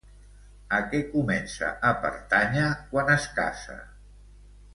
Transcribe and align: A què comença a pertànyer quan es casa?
A 0.77 0.77
què 0.93 1.01
comença 1.11 1.69
a 1.89 1.91
pertànyer 2.07 2.65
quan 2.95 3.13
es 3.19 3.29
casa? 3.37 3.79